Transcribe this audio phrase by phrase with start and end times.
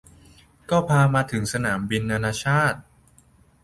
[0.69, 2.79] ก็พามาถึงสนามบินนานาชาติ